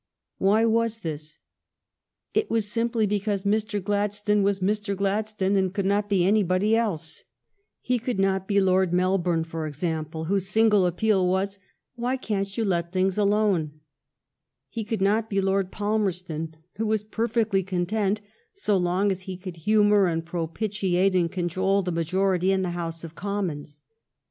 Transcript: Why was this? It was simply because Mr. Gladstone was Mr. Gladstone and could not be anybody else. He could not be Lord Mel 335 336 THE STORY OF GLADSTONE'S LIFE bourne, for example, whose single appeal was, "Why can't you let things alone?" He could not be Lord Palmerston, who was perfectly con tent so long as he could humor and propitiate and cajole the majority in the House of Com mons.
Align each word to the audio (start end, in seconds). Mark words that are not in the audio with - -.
Why 0.39 0.65
was 0.65 1.01
this? 1.01 1.37
It 2.33 2.49
was 2.49 2.67
simply 2.67 3.05
because 3.05 3.43
Mr. 3.43 3.79
Gladstone 3.83 4.41
was 4.41 4.59
Mr. 4.59 4.95
Gladstone 4.97 5.55
and 5.55 5.71
could 5.71 5.85
not 5.85 6.09
be 6.09 6.25
anybody 6.25 6.75
else. 6.75 7.23
He 7.81 7.99
could 7.99 8.17
not 8.19 8.47
be 8.47 8.59
Lord 8.59 8.93
Mel 8.93 9.19
335 9.19 9.27
336 9.27 9.29
THE 9.61 9.61
STORY 9.61 9.61
OF 9.61 9.61
GLADSTONE'S 9.61 9.61
LIFE 9.61 9.61
bourne, 9.61 9.61
for 9.61 9.67
example, 9.67 10.25
whose 10.25 10.49
single 10.49 10.85
appeal 10.87 11.27
was, 11.27 11.59
"Why 11.95 12.17
can't 12.17 12.57
you 12.57 12.65
let 12.65 12.91
things 12.91 13.17
alone?" 13.19 13.71
He 14.69 14.83
could 14.83 15.01
not 15.03 15.29
be 15.29 15.39
Lord 15.39 15.71
Palmerston, 15.71 16.55
who 16.77 16.87
was 16.87 17.03
perfectly 17.03 17.61
con 17.61 17.85
tent 17.85 18.21
so 18.53 18.77
long 18.77 19.11
as 19.11 19.21
he 19.29 19.37
could 19.37 19.57
humor 19.67 20.07
and 20.07 20.25
propitiate 20.25 21.13
and 21.13 21.31
cajole 21.31 21.83
the 21.83 21.91
majority 21.91 22.51
in 22.51 22.63
the 22.63 22.71
House 22.71 23.03
of 23.03 23.13
Com 23.13 23.49
mons. 23.49 23.79